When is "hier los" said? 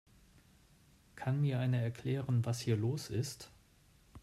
2.59-3.11